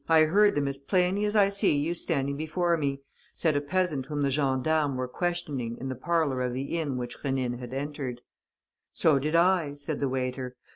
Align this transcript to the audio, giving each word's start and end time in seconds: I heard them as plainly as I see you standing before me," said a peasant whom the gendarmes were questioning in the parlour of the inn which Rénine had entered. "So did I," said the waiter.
I 0.09 0.21
heard 0.23 0.55
them 0.55 0.67
as 0.67 0.79
plainly 0.79 1.25
as 1.25 1.35
I 1.35 1.49
see 1.49 1.77
you 1.77 1.93
standing 1.93 2.35
before 2.35 2.75
me," 2.75 3.01
said 3.35 3.55
a 3.55 3.61
peasant 3.61 4.07
whom 4.07 4.23
the 4.23 4.31
gendarmes 4.31 4.97
were 4.97 5.07
questioning 5.07 5.77
in 5.77 5.89
the 5.89 5.95
parlour 5.95 6.41
of 6.41 6.53
the 6.53 6.75
inn 6.75 6.97
which 6.97 7.19
Rénine 7.19 7.59
had 7.59 7.71
entered. 7.71 8.21
"So 8.91 9.19
did 9.19 9.35
I," 9.35 9.75
said 9.75 9.99
the 9.99 10.09
waiter. 10.09 10.57